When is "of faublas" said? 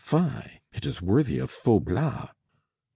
1.37-2.29